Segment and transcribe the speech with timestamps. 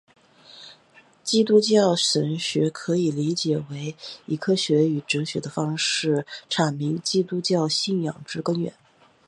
[1.23, 8.73] 基督教神学可以理解为以科学与哲学的方式阐明基督教信仰之根源。